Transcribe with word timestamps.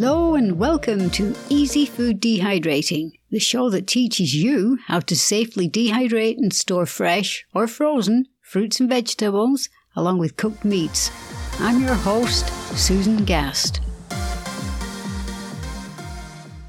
Hello 0.00 0.34
and 0.34 0.58
welcome 0.58 1.10
to 1.10 1.34
Easy 1.50 1.84
Food 1.84 2.22
Dehydrating, 2.22 3.12
the 3.30 3.38
show 3.38 3.68
that 3.68 3.86
teaches 3.86 4.34
you 4.34 4.78
how 4.86 5.00
to 5.00 5.14
safely 5.14 5.68
dehydrate 5.68 6.38
and 6.38 6.54
store 6.54 6.86
fresh 6.86 7.44
or 7.52 7.66
frozen 7.66 8.24
fruits 8.40 8.80
and 8.80 8.88
vegetables 8.88 9.68
along 9.94 10.16
with 10.16 10.38
cooked 10.38 10.64
meats. 10.64 11.10
I'm 11.58 11.82
your 11.82 11.96
host, 11.96 12.48
Susan 12.78 13.26
Gast. 13.26 13.82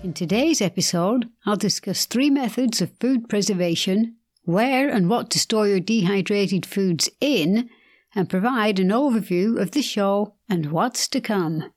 In 0.03 0.11
today's 0.13 0.59
episode, 0.59 1.29
I'll 1.45 1.55
discuss 1.55 2.05
three 2.05 2.29
methods 2.29 2.81
of 2.81 2.91
food 2.99 3.29
preservation, 3.29 4.17
where 4.43 4.89
and 4.89 5.09
what 5.09 5.29
to 5.29 5.39
store 5.39 5.69
your 5.69 5.79
dehydrated 5.79 6.65
foods 6.65 7.09
in, 7.21 7.69
and 8.13 8.29
provide 8.29 8.77
an 8.77 8.89
overview 8.89 9.57
of 9.57 9.71
the 9.71 9.81
show 9.81 10.35
and 10.49 10.73
what's 10.73 11.07
to 11.07 11.21
come. 11.21 11.71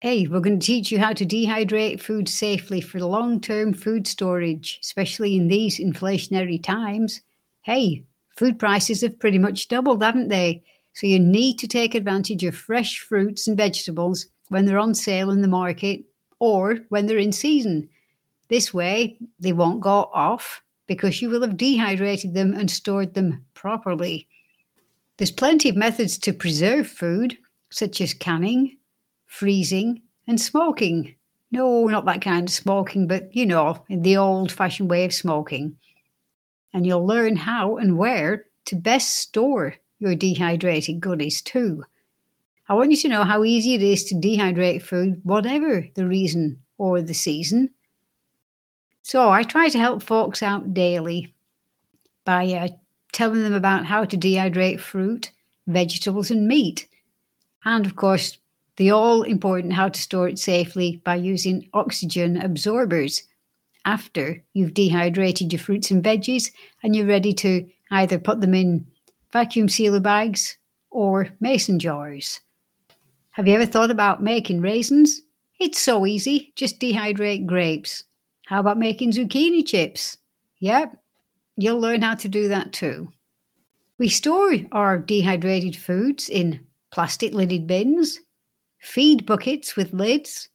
Hey, 0.00 0.28
we're 0.28 0.38
going 0.38 0.60
to 0.60 0.64
teach 0.64 0.92
you 0.92 1.00
how 1.00 1.12
to 1.12 1.26
dehydrate 1.26 2.00
food 2.00 2.28
safely 2.28 2.80
for 2.80 3.00
long 3.00 3.40
term 3.40 3.74
food 3.74 4.06
storage, 4.06 4.78
especially 4.80 5.34
in 5.34 5.48
these 5.48 5.80
inflationary 5.80 6.62
times. 6.62 7.20
Hey, 7.62 8.04
food 8.36 8.60
prices 8.60 9.00
have 9.00 9.18
pretty 9.18 9.38
much 9.38 9.66
doubled, 9.66 10.00
haven't 10.00 10.28
they? 10.28 10.62
So 10.92 11.08
you 11.08 11.18
need 11.18 11.58
to 11.58 11.66
take 11.66 11.96
advantage 11.96 12.44
of 12.44 12.54
fresh 12.54 13.00
fruits 13.00 13.48
and 13.48 13.56
vegetables 13.56 14.28
when 14.50 14.66
they're 14.66 14.78
on 14.78 14.94
sale 14.94 15.30
in 15.30 15.42
the 15.42 15.48
market 15.48 16.04
or 16.38 16.78
when 16.90 17.06
they're 17.06 17.18
in 17.18 17.32
season. 17.32 17.88
This 18.46 18.72
way, 18.72 19.16
they 19.40 19.52
won't 19.52 19.80
go 19.80 20.10
off 20.14 20.62
because 20.86 21.20
you 21.20 21.28
will 21.28 21.40
have 21.40 21.56
dehydrated 21.56 22.34
them 22.34 22.54
and 22.54 22.70
stored 22.70 23.14
them 23.14 23.44
properly. 23.54 24.28
There's 25.16 25.32
plenty 25.32 25.68
of 25.68 25.76
methods 25.76 26.18
to 26.18 26.32
preserve 26.32 26.86
food, 26.86 27.36
such 27.70 28.00
as 28.00 28.14
canning, 28.14 28.78
freezing, 29.28 30.02
and 30.26 30.40
smoking. 30.40 31.14
No, 31.52 31.86
not 31.86 32.04
that 32.06 32.20
kind 32.20 32.48
of 32.48 32.52
smoking, 32.52 33.06
but 33.06 33.34
you 33.34 33.46
know, 33.46 33.84
in 33.88 34.02
the 34.02 34.16
old 34.16 34.50
fashioned 34.50 34.90
way 34.90 35.04
of 35.04 35.14
smoking. 35.14 35.76
And 36.74 36.84
you'll 36.84 37.06
learn 37.06 37.36
how 37.36 37.76
and 37.76 37.96
where 37.96 38.46
to 38.66 38.76
best 38.76 39.16
store 39.16 39.76
your 40.00 40.14
dehydrated 40.14 41.00
goodies 41.00 41.40
too. 41.40 41.84
I 42.68 42.74
want 42.74 42.90
you 42.90 42.96
to 42.98 43.08
know 43.08 43.24
how 43.24 43.44
easy 43.44 43.74
it 43.74 43.82
is 43.82 44.04
to 44.04 44.14
dehydrate 44.14 44.82
food, 44.82 45.20
whatever 45.24 45.86
the 45.94 46.06
reason 46.06 46.60
or 46.76 47.00
the 47.00 47.14
season. 47.14 47.70
So 49.02 49.30
I 49.30 49.42
try 49.42 49.70
to 49.70 49.78
help 49.78 50.02
folks 50.02 50.42
out 50.42 50.74
daily 50.74 51.34
by 52.26 52.46
uh, 52.52 52.68
telling 53.12 53.42
them 53.42 53.54
about 53.54 53.86
how 53.86 54.04
to 54.04 54.16
dehydrate 54.18 54.80
fruit, 54.80 55.32
vegetables, 55.66 56.30
and 56.30 56.46
meat. 56.46 56.86
And 57.64 57.86
of 57.86 57.96
course, 57.96 58.36
the 58.78 58.92
all 58.92 59.24
important 59.24 59.72
how 59.72 59.88
to 59.88 60.00
store 60.00 60.28
it 60.28 60.38
safely 60.38 61.02
by 61.04 61.16
using 61.16 61.68
oxygen 61.74 62.40
absorbers 62.40 63.24
after 63.84 64.42
you've 64.54 64.72
dehydrated 64.72 65.52
your 65.52 65.58
fruits 65.58 65.90
and 65.90 66.02
veggies 66.02 66.52
and 66.82 66.94
you're 66.94 67.06
ready 67.06 67.32
to 67.32 67.68
either 67.90 68.18
put 68.18 68.40
them 68.40 68.54
in 68.54 68.86
vacuum 69.32 69.68
sealer 69.68 69.98
bags 69.98 70.56
or 70.90 71.28
mason 71.40 71.80
jars. 71.80 72.40
Have 73.32 73.48
you 73.48 73.54
ever 73.54 73.66
thought 73.66 73.90
about 73.90 74.22
making 74.22 74.60
raisins? 74.60 75.22
It's 75.58 75.80
so 75.80 76.06
easy, 76.06 76.52
just 76.54 76.78
dehydrate 76.78 77.46
grapes. 77.46 78.04
How 78.46 78.60
about 78.60 78.78
making 78.78 79.10
zucchini 79.10 79.66
chips? 79.66 80.18
Yep, 80.60 80.96
you'll 81.56 81.80
learn 81.80 82.02
how 82.02 82.14
to 82.14 82.28
do 82.28 82.46
that 82.46 82.72
too. 82.72 83.08
We 83.98 84.08
store 84.08 84.54
our 84.70 84.98
dehydrated 84.98 85.74
foods 85.74 86.28
in 86.28 86.60
plastic 86.92 87.34
lidded 87.34 87.66
bins, 87.66 88.20
feed 88.80 89.26
buckets 89.26 89.76
with 89.76 89.92
lids, 89.92 90.48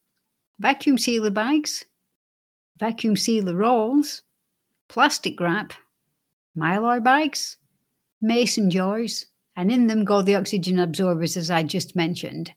vacuum 0.58 0.98
sealer 0.98 1.30
bags, 1.30 1.84
vacuum 2.78 3.16
sealer 3.16 3.54
rolls, 3.54 4.22
plastic 4.88 5.40
wrap, 5.40 5.72
mylar 6.56 7.02
bags, 7.02 7.56
mason 8.20 8.70
jars, 8.70 9.26
and 9.56 9.70
in 9.70 9.86
them 9.86 10.04
go 10.04 10.22
the 10.22 10.34
oxygen 10.34 10.78
absorbers 10.78 11.36
as 11.36 11.50
I 11.50 11.62
just 11.62 11.94
mentioned. 11.94 12.52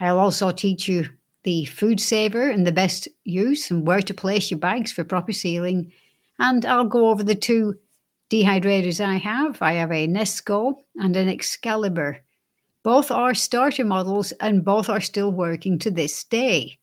I'll 0.00 0.18
also 0.18 0.52
teach 0.52 0.88
you 0.88 1.08
the 1.44 1.64
food 1.66 2.00
saver 2.00 2.50
and 2.50 2.66
the 2.66 2.72
best 2.72 3.08
use 3.24 3.70
and 3.70 3.86
where 3.86 4.02
to 4.02 4.14
place 4.14 4.50
your 4.50 4.60
bags 4.60 4.92
for 4.92 5.04
proper 5.04 5.32
sealing. 5.32 5.92
And 6.38 6.64
I'll 6.64 6.84
go 6.84 7.08
over 7.08 7.22
the 7.22 7.34
two 7.34 7.74
dehydrators 8.30 9.04
I 9.04 9.16
have. 9.16 9.60
I 9.62 9.72
have 9.72 9.90
a 9.90 10.06
Nesco 10.06 10.76
and 10.96 11.16
an 11.16 11.28
Excalibur. 11.28 12.22
Both 12.88 13.10
are 13.10 13.34
starter 13.34 13.84
models 13.84 14.32
and 14.40 14.64
both 14.64 14.88
are 14.88 15.02
still 15.02 15.30
working 15.30 15.78
to 15.80 15.90
this 15.90 16.24
day. 16.24 16.78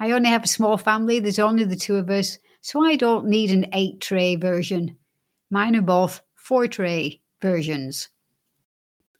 I 0.00 0.10
only 0.10 0.28
have 0.28 0.42
a 0.42 0.48
small 0.48 0.76
family, 0.76 1.20
there's 1.20 1.38
only 1.38 1.62
the 1.62 1.76
two 1.76 1.94
of 1.94 2.10
us, 2.10 2.38
so 2.60 2.84
I 2.84 2.96
don't 2.96 3.28
need 3.28 3.52
an 3.52 3.68
eight 3.72 4.00
tray 4.00 4.34
version. 4.34 4.96
Mine 5.48 5.76
are 5.76 5.80
both 5.80 6.22
four 6.34 6.66
tray 6.66 7.20
versions. 7.40 8.08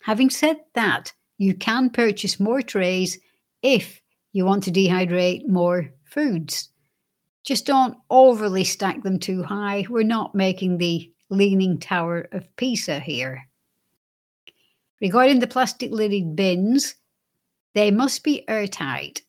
Having 0.01 0.31
said 0.31 0.57
that, 0.75 1.13
you 1.39 1.55
can 1.55 1.89
purchase 1.89 2.41
more 2.41 2.63
trays 2.63 3.21
if 3.63 4.03
you 4.33 4.45
want 4.45 4.65
to 4.65 4.73
dehydrate 4.73 5.47
more 5.47 5.89
foods. 6.05 6.71
Just 7.45 7.65
don't 7.65 7.97
overly 8.11 8.65
stack 8.65 9.05
them 9.05 9.21
too 9.21 9.45
high. 9.45 9.87
We're 9.89 10.03
not 10.03 10.35
making 10.35 10.79
the 10.79 11.13
Leaning 11.31 11.79
Tower 11.79 12.27
of 12.33 12.57
Pisa 12.57 12.99
here. 12.99 13.47
Regarding 15.03 15.41
the 15.41 15.49
plastic 15.49 15.91
lidded 15.91 16.37
bins, 16.37 16.95
they 17.75 17.91
must 17.91 18.23
be 18.23 18.49
airtight. 18.49 19.23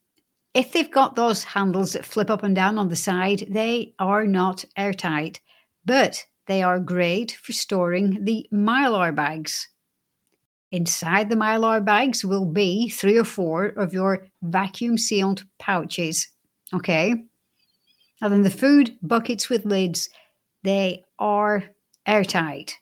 If 0.54 0.72
they've 0.72 0.92
got 0.92 1.16
those 1.16 1.44
handles 1.44 1.94
that 1.94 2.06
flip 2.06 2.30
up 2.30 2.44
and 2.44 2.56
down 2.56 2.78
on 2.78 2.90
the 2.90 2.96
side, 2.96 3.48
they 3.50 3.96
are 3.98 4.28
not 4.28 4.64
airtight, 4.78 5.42
but 5.84 6.24
they 6.46 6.62
are 6.62 6.80
great 6.80 7.32
for 7.42 7.54
storing 7.54 8.24
the 8.24 8.46
mylar 8.54 9.16
bags. 9.16 9.68
Inside 10.72 11.30
the 11.30 11.36
mylar 11.36 11.84
bags 11.84 12.24
will 12.24 12.46
be 12.46 12.90
three 12.90 13.18
or 13.18 13.24
four 13.24 13.66
of 13.66 13.94
your 13.94 14.28
vacuum 14.44 15.00
sealed 15.00 15.44
pouches. 15.58 16.28
Okay. 16.72 17.16
And 18.22 18.32
then 18.32 18.44
the 18.44 18.52
food 18.52 18.96
buckets 19.02 19.50
with 19.50 19.66
lids, 19.66 20.10
they 20.64 21.04
are 21.18 21.64
airtight. 22.06 22.78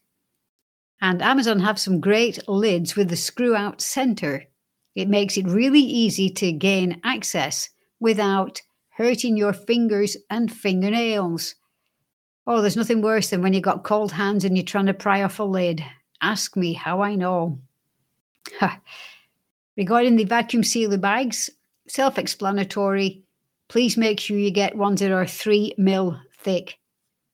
And 1.02 1.22
Amazon 1.22 1.60
have 1.60 1.80
some 1.80 2.00
great 2.00 2.48
lids 2.48 2.96
with 2.96 3.10
the 3.10 3.16
screw 3.16 3.56
out 3.56 3.82
center. 3.82 4.46
It 4.96 5.10
makes 5.10 5.36
it 5.36 5.48
really 5.48 5.80
easy 5.80 6.30
to 6.32 6.52
gain 6.52 7.02
access 7.04 7.70
without 8.00 8.62
hurting 8.90 9.36
your 9.36 9.54
fingers 9.54 10.16
and 10.30 10.52
fingernails. 10.52 11.56
Oh, 12.46 12.62
there's 12.62 12.78
nothing 12.78 13.02
worse 13.02 13.30
than 13.30 13.42
when 13.42 13.54
you've 13.54 13.64
got 13.64 13.84
cold 13.84 14.12
hands 14.12 14.46
and 14.46 14.56
you're 14.56 14.66
trying 14.66 14.86
to 14.88 14.94
pry 14.94 15.24
off 15.24 15.40
a 15.40 15.44
lid. 15.44 15.84
Ask 16.22 16.56
me 16.56 16.74
how 16.74 17.02
I 17.02 17.16
know. 17.16 17.60
Regarding 19.78 20.18
the 20.18 20.26
vacuum 20.26 20.64
sealer 20.64 20.98
bags, 20.98 21.50
self 21.88 22.20
explanatory. 22.20 23.24
Please 23.70 23.98
make 23.98 24.20
sure 24.20 24.38
you 24.38 24.52
get 24.52 24.76
ones 24.76 25.00
that 25.00 25.12
are 25.12 25.26
three 25.26 25.74
mil 25.78 26.20
thick 26.40 26.78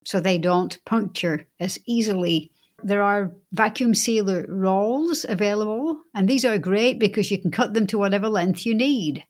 so 0.06 0.19
they 0.19 0.38
don't 0.38 0.77
puncture 0.85 1.47
as 1.59 1.79
easily 1.85 2.51
there 2.83 3.01
are 3.01 3.33
vacuum 3.53 3.95
sealer 3.95 4.45
rolls 4.47 5.25
available, 5.27 5.99
and 6.13 6.27
these 6.27 6.45
are 6.45 6.57
great 6.57 6.99
because 6.99 7.31
you 7.31 7.39
can 7.39 7.51
cut 7.51 7.73
them 7.73 7.88
to 7.88 7.97
whatever 7.97 8.29
length 8.29 8.65
you 8.65 8.75
need. 8.75 9.23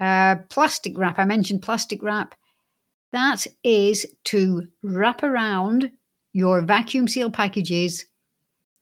Uh, 0.00 0.36
plastic 0.48 0.96
wrap, 0.98 1.18
I 1.18 1.24
mentioned 1.24 1.62
plastic 1.62 2.02
wrap. 2.02 2.34
That 3.12 3.46
is 3.62 4.06
to 4.24 4.66
wrap 4.82 5.22
around 5.22 5.90
your 6.32 6.62
vacuum 6.62 7.06
seal 7.06 7.30
packages. 7.30 8.06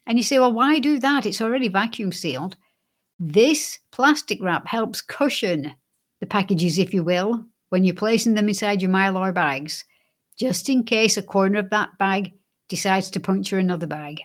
And 0.07 0.19
you 0.19 0.25
say, 0.25 0.39
well, 0.39 0.53
why 0.53 0.79
do 0.79 0.99
that? 0.99 1.27
It's 1.27 1.41
already 1.41 1.69
vacuum 1.69 2.13
sealed. 2.13 2.57
This 3.19 3.79
plastic 3.91 4.41
wrap 4.41 4.67
helps 4.67 5.01
cushion 5.01 5.73
the 6.21 6.27
packages, 6.27 6.79
if 6.79 6.95
you 6.95 7.03
will, 7.03 7.45
when 7.71 7.85
you're 7.85 7.95
placing 7.95 8.35
them 8.35 8.49
inside 8.49 8.81
your 8.81 8.91
mylar 8.91 9.35
bags, 9.35 9.85
just 10.39 10.69
in 10.69 10.85
case 10.85 11.17
a 11.17 11.23
corner 11.23 11.59
of 11.59 11.71
that 11.71 11.91
bag 11.99 12.33
decides 12.69 13.11
to 13.11 13.21
puncture 13.21 13.59
another 13.59 13.87
bag. 13.87 14.23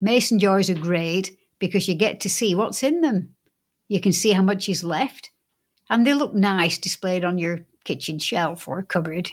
Mason 0.00 0.38
jars 0.38 0.70
are 0.70 0.74
great 0.74 1.36
because 1.58 1.86
you 1.86 1.94
get 1.94 2.20
to 2.20 2.30
see 2.30 2.54
what's 2.54 2.82
in 2.82 3.00
them. 3.02 3.34
You 3.88 4.00
can 4.00 4.12
see 4.12 4.32
how 4.32 4.42
much 4.42 4.68
is 4.68 4.82
left, 4.82 5.30
and 5.90 6.06
they 6.06 6.14
look 6.14 6.34
nice 6.34 6.78
displayed 6.78 7.24
on 7.24 7.38
your 7.38 7.60
kitchen 7.84 8.18
shelf 8.18 8.66
or 8.68 8.82
cupboard. 8.82 9.30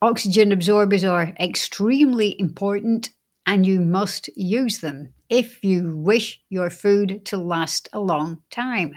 Oxygen 0.00 0.52
absorbers 0.52 1.02
are 1.02 1.34
extremely 1.40 2.38
important 2.40 3.10
and 3.46 3.66
you 3.66 3.80
must 3.80 4.28
use 4.36 4.78
them 4.78 5.12
if 5.30 5.64
you 5.64 5.96
wish 5.96 6.38
your 6.50 6.68
food 6.68 7.24
to 7.24 7.38
last 7.38 7.88
a 7.94 7.98
long 7.98 8.38
time. 8.50 8.94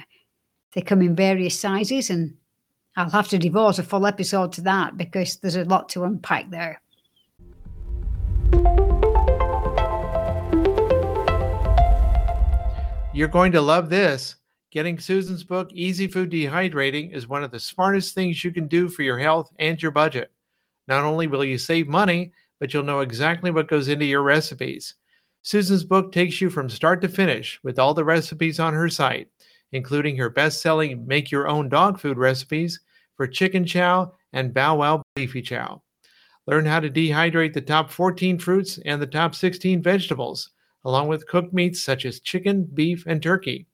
They 0.73 0.81
come 0.81 1.01
in 1.01 1.15
various 1.15 1.57
sizes, 1.57 2.09
and 2.09 2.35
I'll 2.97 3.09
have 3.09 3.29
to 3.29 3.37
devote 3.37 3.79
a 3.79 3.83
full 3.83 4.05
episode 4.05 4.51
to 4.53 4.61
that 4.61 4.97
because 4.97 5.37
there's 5.37 5.55
a 5.55 5.63
lot 5.63 5.89
to 5.89 6.03
unpack 6.03 6.49
there. 6.49 6.81
You're 13.13 13.27
going 13.27 13.51
to 13.51 13.61
love 13.61 13.89
this. 13.89 14.37
Getting 14.71 14.97
Susan's 14.97 15.43
book, 15.43 15.69
Easy 15.73 16.07
Food 16.07 16.31
Dehydrating, 16.31 17.13
is 17.13 17.27
one 17.27 17.43
of 17.43 17.51
the 17.51 17.59
smartest 17.59 18.15
things 18.15 18.41
you 18.41 18.51
can 18.51 18.69
do 18.69 18.87
for 18.87 19.03
your 19.03 19.19
health 19.19 19.51
and 19.59 19.81
your 19.81 19.91
budget. 19.91 20.31
Not 20.87 21.03
only 21.03 21.27
will 21.27 21.43
you 21.43 21.57
save 21.57 21.89
money, 21.89 22.31
but 22.57 22.73
you'll 22.73 22.83
know 22.83 23.01
exactly 23.01 23.51
what 23.51 23.67
goes 23.67 23.89
into 23.89 24.05
your 24.05 24.23
recipes. 24.23 24.95
Susan's 25.41 25.83
book 25.83 26.13
takes 26.13 26.39
you 26.39 26.49
from 26.49 26.69
start 26.69 27.01
to 27.01 27.09
finish 27.09 27.59
with 27.63 27.79
all 27.79 27.93
the 27.93 28.05
recipes 28.05 28.61
on 28.61 28.73
her 28.73 28.87
site, 28.87 29.27
including 29.73 30.15
her 30.15 30.29
best 30.29 30.61
selling 30.61 31.05
Make 31.05 31.31
Your 31.31 31.49
Own 31.49 31.67
Dog 31.67 31.99
Food 31.99 32.17
recipes 32.17 32.79
for 33.17 33.27
chicken 33.27 33.65
chow 33.65 34.13
and 34.31 34.53
Bow 34.53 34.77
Wow 34.77 35.03
Beefy 35.17 35.41
Chow. 35.41 35.81
Learn 36.47 36.65
how 36.65 36.79
to 36.79 36.89
dehydrate 36.89 37.51
the 37.51 37.59
top 37.59 37.91
14 37.91 38.39
fruits 38.39 38.79
and 38.85 39.01
the 39.01 39.07
top 39.07 39.35
16 39.35 39.83
vegetables, 39.83 40.51
along 40.85 41.07
with 41.07 41.27
cooked 41.27 41.53
meats 41.53 41.83
such 41.83 42.05
as 42.05 42.19
chicken, 42.19 42.63
beef, 42.63 43.05
and 43.05 43.21
turkey. 43.21 43.67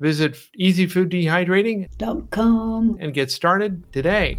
Visit 0.00 0.36
easyfooddehydrating.com 0.60 2.98
and 3.00 3.14
get 3.14 3.30
started 3.30 3.90
today. 3.92 4.38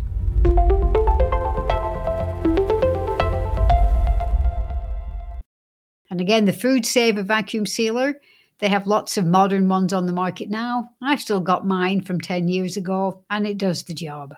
And 6.10 6.20
again, 6.22 6.46
the 6.46 6.54
Food 6.54 6.86
Saver 6.86 7.24
vacuum 7.24 7.66
sealer, 7.66 8.22
they 8.60 8.70
have 8.70 8.86
lots 8.86 9.18
of 9.18 9.26
modern 9.26 9.68
ones 9.68 9.94
on 9.94 10.06
the 10.06 10.14
market 10.14 10.48
now. 10.50 10.92
I've 11.02 11.22
still 11.22 11.40
got 11.40 11.66
mine 11.66 12.02
from 12.02 12.22
10 12.22 12.48
years 12.48 12.78
ago, 12.78 13.24
and 13.32 13.48
it 13.48 13.58
does 13.58 13.82
the 13.84 13.96
job. 13.96 14.36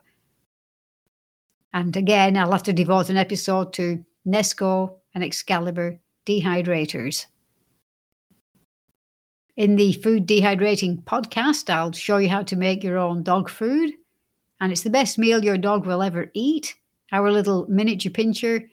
And 1.74 1.98
again, 1.98 2.38
I'll 2.38 2.54
have 2.54 2.64
to 2.64 2.72
devote 2.72 3.10
an 3.10 3.18
episode 3.18 3.74
to 3.74 4.06
Nesco 4.26 4.94
and 5.14 5.22
Excalibur 5.24 6.00
dehydrators. 6.26 7.26
In 9.58 9.78
the 9.78 9.94
food 9.94 10.28
dehydrating 10.28 11.02
podcast, 11.04 11.74
I'll 11.74 11.94
show 11.94 12.18
you 12.18 12.28
how 12.28 12.44
to 12.44 12.58
make 12.58 12.84
your 12.84 12.98
own 12.98 13.24
dog 13.24 13.50
food. 13.50 13.94
And 14.60 14.72
it's 14.72 14.84
the 14.84 14.90
best 14.90 15.18
meal 15.18 15.44
your 15.44 15.58
dog 15.58 15.86
will 15.86 16.04
ever 16.04 16.30
eat. 16.34 16.76
Our 17.14 17.32
little 17.32 17.66
miniature 17.70 18.12
pinscher, 18.12 18.68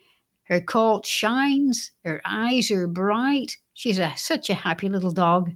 her 0.45 0.61
coat 0.61 1.07
shines, 1.07 1.93
her 2.05 2.21
eyes 2.25 2.71
are 2.73 2.89
bright. 2.89 3.57
She's 3.75 4.01
a, 4.01 4.13
such 4.17 4.51
a 4.51 4.55
happy 4.55 4.89
little 4.89 5.13
dog. 5.13 5.53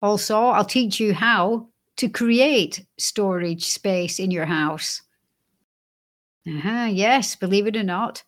Also, 0.00 0.36
I'll 0.36 0.64
teach 0.64 1.00
you 1.00 1.12
how 1.12 1.68
to 1.96 2.08
create 2.08 2.86
storage 2.98 3.66
space 3.66 4.20
in 4.20 4.30
your 4.30 4.46
house. 4.46 5.02
Uh-huh, 6.46 6.88
yes, 6.90 7.34
believe 7.34 7.66
it 7.66 7.76
or 7.76 7.82
not. 7.82 8.22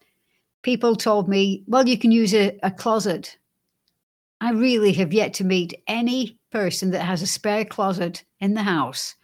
People 0.62 0.96
told 0.96 1.28
me, 1.28 1.62
well, 1.68 1.88
you 1.88 1.96
can 1.96 2.10
use 2.10 2.34
a, 2.34 2.58
a 2.64 2.70
closet 2.70 3.38
I 4.42 4.50
really 4.50 4.92
have 4.94 5.12
yet 5.12 5.34
to 5.34 5.44
meet 5.44 5.80
any 5.86 6.36
person 6.50 6.90
that 6.90 7.02
has 7.02 7.22
a 7.22 7.28
spare 7.28 7.64
closet 7.64 8.24
in 8.40 8.54
the 8.54 8.64
house. 8.64 9.14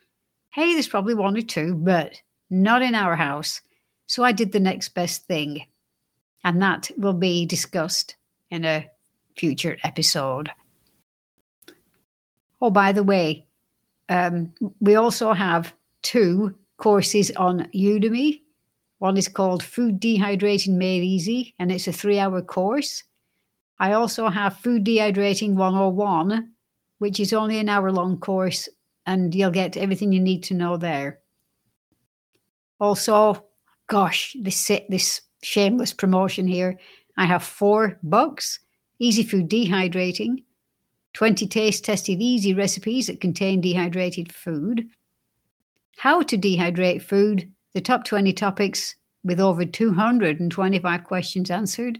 Hey, 0.50 0.74
there's 0.74 0.86
probably 0.86 1.14
one 1.14 1.36
or 1.36 1.42
two, 1.42 1.74
but 1.74 2.22
not 2.50 2.82
in 2.82 2.94
our 2.94 3.16
house. 3.16 3.60
So 4.06 4.22
I 4.22 4.30
did 4.30 4.52
the 4.52 4.60
next 4.60 4.90
best 4.90 5.26
thing. 5.26 5.66
And 6.44 6.62
that 6.62 6.92
will 6.96 7.14
be 7.14 7.46
discussed 7.46 8.14
in 8.52 8.64
a 8.64 8.88
future 9.36 9.76
episode. 9.82 10.52
Oh, 12.62 12.70
by 12.70 12.92
the 12.92 13.02
way, 13.02 13.44
um, 14.08 14.54
we 14.78 14.94
also 14.94 15.32
have 15.32 15.74
two 16.02 16.54
courses 16.76 17.32
on 17.32 17.68
Udemy. 17.74 18.42
One 18.98 19.16
is 19.16 19.26
called 19.26 19.64
Food 19.64 20.00
Dehydrating 20.00 20.76
Made 20.76 21.02
Easy, 21.02 21.56
and 21.58 21.72
it's 21.72 21.88
a 21.88 21.92
three 21.92 22.20
hour 22.20 22.40
course. 22.40 23.02
I 23.80 23.92
also 23.92 24.28
have 24.28 24.58
Food 24.58 24.84
Dehydrating 24.84 25.54
101, 25.54 26.50
which 26.98 27.20
is 27.20 27.32
only 27.32 27.58
an 27.58 27.68
hour 27.68 27.92
long 27.92 28.18
course, 28.18 28.68
and 29.06 29.34
you'll 29.34 29.50
get 29.50 29.76
everything 29.76 30.12
you 30.12 30.20
need 30.20 30.42
to 30.44 30.54
know 30.54 30.76
there. 30.76 31.20
Also, 32.80 33.44
gosh, 33.86 34.36
this 34.40 34.70
this 34.88 35.20
shameless 35.42 35.92
promotion 35.92 36.46
here. 36.46 36.78
I 37.16 37.26
have 37.26 37.42
four 37.42 37.98
books: 38.02 38.58
Easy 38.98 39.22
Food 39.22 39.48
Dehydrating, 39.48 40.42
20 41.14 41.46
taste 41.46 41.84
tested 41.84 42.20
easy 42.20 42.54
recipes 42.54 43.06
that 43.06 43.20
contain 43.20 43.60
dehydrated 43.60 44.32
food, 44.32 44.88
How 45.96 46.22
to 46.22 46.36
dehydrate 46.36 47.02
food, 47.02 47.52
the 47.74 47.80
top 47.80 48.04
20 48.04 48.32
topics 48.32 48.94
with 49.24 49.40
over 49.40 49.64
225 49.64 51.04
questions 51.04 51.50
answered, 51.50 51.98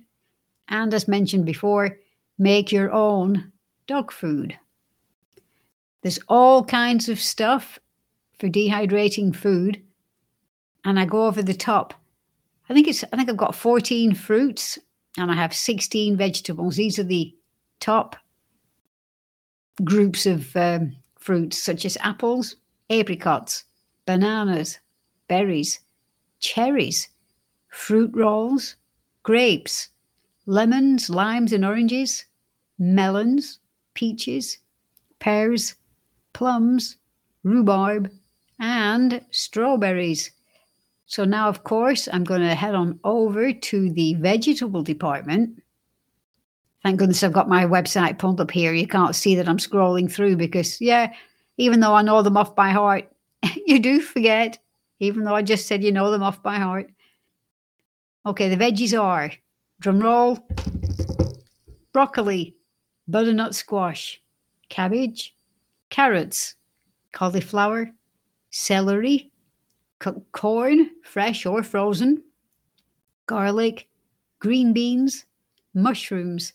and 0.69 0.93
as 0.93 1.09
mentioned 1.09 1.47
before, 1.47 1.99
make 2.39 2.71
your 2.71 2.93
own 2.93 3.53
dog 3.87 4.13
food. 4.13 4.59
There's 6.03 6.19
all 6.29 6.65
kinds 6.65 7.09
of 7.09 7.21
stuff 7.21 7.79
for 8.39 8.49
dehydrating 8.49 9.35
food, 9.35 9.83
and 10.85 10.99
I 10.99 11.05
go 11.05 11.27
over 11.27 11.43
the 11.43 11.55
top. 11.55 11.95
I 12.69 12.75
think 12.75 12.87
it's 12.87 13.03
I 13.13 13.17
think 13.17 13.29
I've 13.29 13.37
got 13.37 13.55
14 13.55 14.15
fruits 14.15 14.79
and 15.17 15.31
I 15.31 15.35
have 15.35 15.55
16 15.55 16.17
vegetables. 16.17 16.77
These 16.77 16.99
are 16.99 17.05
the 17.05 17.35
top 17.81 18.17
groups 19.85 20.27
of 20.27 20.55
um, 20.57 20.97
fruits 21.19 21.63
such 21.63 21.85
as 21.85 21.97
apples, 22.01 22.57
apricots, 22.91 23.65
bananas, 24.07 24.79
berries, 25.29 25.81
cherries, 26.41 27.09
fruit 27.69 28.11
rolls, 28.15 28.77
grapes, 29.23 29.89
lemons, 30.49 31.11
limes, 31.11 31.53
and 31.53 31.63
oranges, 31.63 32.25
melons, 32.79 33.61
peaches, 33.93 34.59
pears, 35.21 35.75
plums, 36.33 36.97
rhubarb, 37.45 38.11
and 38.59 39.23
strawberries. 39.31 40.31
So 41.05 41.25
now, 41.25 41.49
of 41.49 41.65
course, 41.65 42.09
I'm 42.11 42.25
going 42.25 42.41
to 42.41 42.55
head 42.55 42.75
on 42.75 42.99
over 43.05 43.53
to 43.53 43.91
the 43.91 44.15
vegetable 44.15 44.83
department. 44.83 45.63
Thank 46.83 46.99
goodness 46.99 47.23
I've 47.23 47.33
got 47.33 47.49
my 47.49 47.65
website 47.65 48.19
pulled 48.19 48.41
up 48.41 48.51
here. 48.51 48.73
You 48.73 48.87
can't 48.87 49.15
see 49.15 49.35
that 49.35 49.49
I'm 49.49 49.59
scrolling 49.59 50.11
through 50.11 50.37
because, 50.37 50.81
yeah, 50.81 51.13
even 51.59 51.81
though 51.81 51.95
I 51.95 52.03
know 52.03 52.23
them 52.23 52.39
off 52.39 52.57
by 52.57 52.71
heart, 52.71 53.11
you 53.67 53.81
do 53.81 54.01
forget, 54.01 54.59
even 54.99 55.25
though 55.25 55.35
I 55.35 55.43
just 55.43 55.67
said 55.67 55.85
you 55.85 55.93
know 55.93 56.11
them 56.11 56.23
off 56.23 56.43
by 56.43 56.57
heart. 56.57 56.91
Okay, 58.25 58.49
the 58.49 58.57
veggies 58.57 58.99
are 58.99 59.31
Drum 59.81 60.01
roll. 60.01 60.39
Broccoli, 61.93 62.57
butternut 63.07 63.55
squash, 63.55 64.21
cabbage, 64.69 65.37
carrots, 65.91 66.57
cauliflower, 67.13 67.91
celery, 68.51 69.31
corn, 70.33 70.91
fresh 71.05 71.47
or 71.47 71.63
frozen, 71.63 72.23
garlic, 73.27 73.89
green 74.39 74.73
beans, 74.73 75.25
mushrooms, 75.75 76.53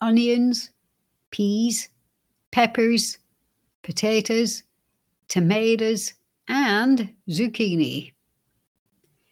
onions, 0.00 0.70
peas, 1.30 1.88
peppers, 2.50 3.18
potatoes, 3.82 4.64
tomatoes, 5.28 6.14
and 6.48 7.12
zucchini. 7.28 8.12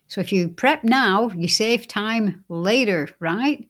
So 0.08 0.20
if 0.20 0.32
you 0.32 0.48
prep 0.48 0.84
now, 0.84 1.30
you 1.36 1.48
save 1.48 1.86
time 1.86 2.44
later, 2.48 3.10
right? 3.20 3.66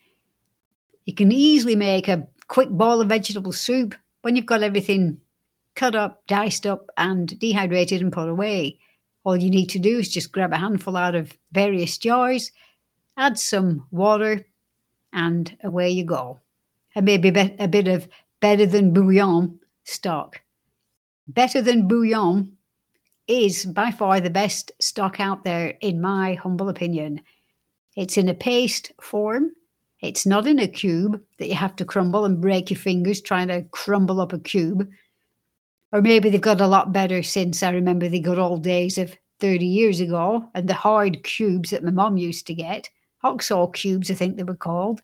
You 1.05 1.15
can 1.15 1.33
easily 1.33 1.75
make 1.75 2.09
a 2.09 2.27
quick 2.47 2.69
bowl 2.69 3.01
of 3.01 3.09
vegetable 3.09 3.53
soup 3.53 3.95
when 4.23 4.37
you've 4.37 4.47
got 4.47 4.63
everything 4.63 5.21
cut 5.75 5.95
up, 5.95 6.27
diced 6.27 6.67
up, 6.67 6.91
and 6.97 7.39
dehydrated 7.39 8.01
and 8.01 8.13
put 8.13 8.29
away. 8.29 8.79
All 9.25 9.37
you 9.37 9.51
need 9.51 9.69
to 9.71 9.79
do 9.79 9.99
is 9.99 10.09
just 10.09 10.33
grab 10.33 10.53
a 10.53 10.57
handful 10.57 10.97
out 10.97 11.15
of 11.15 11.33
various 11.53 11.99
jars, 11.99 12.53
add 13.17 13.39
some 13.39 13.87
water, 13.91 14.47
and 15.13 15.57
away 15.65 15.91
you 15.91 16.05
go. 16.05 16.41
And 16.95 17.05
maybe 17.05 17.29
a 17.29 17.69
bit 17.69 17.89
of 17.89 18.09
better 18.41 18.67
than 18.67 18.93
bouillon 18.93 19.59
stock. 19.85 20.41
Better 21.27 21.61
than 21.61 21.89
bouillon 21.89 22.57
is 23.29 23.67
by 23.67 23.91
far 23.91 24.21
the 24.21 24.31
best 24.31 24.73
stock 24.81 25.21
out 25.21 25.45
there, 25.45 25.75
in 25.81 26.01
my 26.01 26.35
humble 26.35 26.69
opinion. 26.69 27.21
It's 27.97 28.17
in 28.17 28.29
a 28.29 28.35
paste 28.35 28.93
form. 29.01 29.53
It's 30.01 30.27
not 30.27 30.47
in 30.47 30.59
a 30.59 30.69
cube 30.69 31.21
that 31.39 31.49
you 31.49 31.55
have 31.55 31.77
to 31.77 31.85
crumble 31.85 32.25
and 32.25 32.41
break 32.41 32.71
your 32.71 32.79
fingers 32.79 33.21
trying 33.21 33.49
to 33.49 33.63
crumble 33.71 34.21
up 34.21 34.33
a 34.33 34.39
cube. 34.39 34.89
Or 35.93 36.03
maybe 36.03 36.31
they've 36.31 36.41
got 36.41 36.61
a 36.61 36.67
lot 36.67 36.93
better 36.93 37.23
since 37.23 37.63
I 37.63 37.71
remember 37.71 38.09
the 38.09 38.21
good 38.21 38.39
old 38.39 38.63
days 38.63 38.99
of 38.99 39.17
30 39.41 39.67
years 39.67 40.01
ago 40.01 40.49
and 40.55 40.69
the 40.69 40.75
hard 40.75 41.23
cubes 41.25 41.71
that 41.71 41.85
my 41.85 41.91
mom 41.91 42.17
used 42.17 42.47
to 42.47 42.55
get. 42.55 42.89
Oxo 43.25 43.67
cubes, 43.69 44.11
I 44.11 44.15
think 44.15 44.37
they 44.37 44.43
were 44.43 44.55
called. 44.55 45.01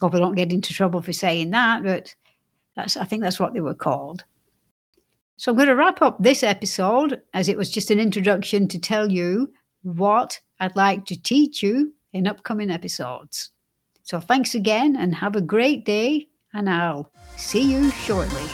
Hope 0.00 0.14
I 0.14 0.18
don't 0.18 0.34
get 0.34 0.52
into 0.52 0.72
trouble 0.72 1.02
for 1.02 1.12
saying 1.12 1.50
that, 1.50 1.82
but 1.82 2.14
that's 2.76 2.96
I 2.96 3.04
think 3.04 3.22
that's 3.22 3.40
what 3.40 3.54
they 3.54 3.60
were 3.60 3.74
called. 3.74 4.24
So 5.36 5.50
I'm 5.50 5.56
going 5.56 5.68
to 5.68 5.74
wrap 5.74 6.00
up 6.00 6.22
this 6.22 6.42
episode 6.42 7.20
as 7.32 7.48
it 7.48 7.56
was 7.56 7.70
just 7.70 7.90
an 7.90 7.98
introduction 7.98 8.68
to 8.68 8.78
tell 8.78 9.10
you 9.10 9.52
what 9.82 10.40
I'd 10.60 10.76
like 10.76 11.06
to 11.06 11.20
teach 11.20 11.62
you 11.62 11.92
in 12.12 12.26
upcoming 12.26 12.70
episodes. 12.70 13.50
So 14.02 14.20
thanks 14.20 14.54
again 14.54 14.96
and 14.96 15.14
have 15.14 15.34
a 15.34 15.40
great 15.40 15.84
day, 15.84 16.28
and 16.52 16.70
I'll 16.70 17.10
see 17.36 17.62
you 17.62 17.90
shortly. 17.90 18.44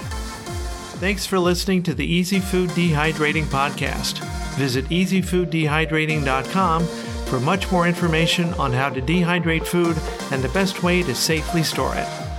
Thanks 1.01 1.27
for 1.27 1.39
listening 1.39 1.83
to 1.85 1.95
the 1.95 2.07
Easy 2.07 2.41
Food 2.41 2.71
Dehydrating 2.71 3.45
Podcast. 3.45 4.19
Visit 4.57 4.85
easyfooddehydrating.com 4.87 6.87
for 7.27 7.41
much 7.41 7.71
more 7.71 7.87
information 7.87 8.53
on 8.55 8.73
how 8.73 8.91
to 8.91 9.01
dehydrate 9.01 9.67
food 9.67 9.97
and 10.33 10.43
the 10.43 10.49
best 10.51 10.83
way 10.83 11.03
to 11.03 11.15
safely 11.15 11.63
store 11.63 11.95
it. 11.95 12.30